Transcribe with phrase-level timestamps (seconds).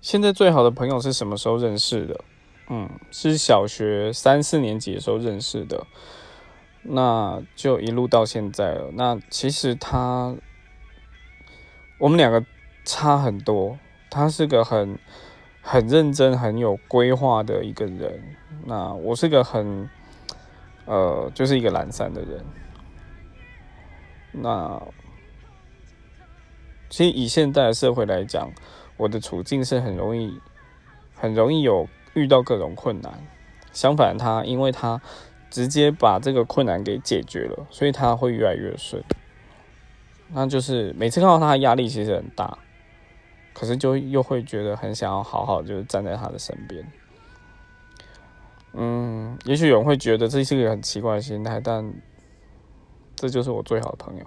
[0.00, 2.24] 现在最好的朋友是什么时候认识的？
[2.68, 5.86] 嗯，是小学三四年级的时候认识的，
[6.82, 8.90] 那就一路到现在了。
[8.94, 10.34] 那其实他，
[11.98, 12.44] 我们两个
[12.84, 13.78] 差很多。
[14.08, 14.98] 他是个很
[15.60, 18.36] 很认真、很有规划的一个人。
[18.64, 19.88] 那我是个很
[20.86, 22.44] 呃，就是一个懒散的人。
[24.32, 24.82] 那
[26.88, 28.50] 其实以现在的社会来讲，
[29.00, 30.38] 我的处境是很容易、
[31.14, 33.26] 很容易有遇到各种困难。
[33.72, 35.00] 相反，他因为他
[35.48, 39.02] 直接把这个困难给解决了，所以他会越来越顺。
[40.28, 42.58] 那就是每次看到他的压力其实很大，
[43.54, 46.86] 可是就又会觉得很想要好好就是站在他的身边。
[48.74, 51.90] 嗯，也许有人会觉得这是一个很奇怪的心态，但
[53.16, 54.26] 这就是我最好的朋友。